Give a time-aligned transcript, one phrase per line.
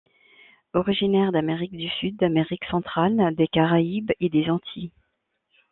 [0.73, 4.89] Originaire d'Amérique du sud, d'Amérique centrale, des Caraïbes et des Antilles.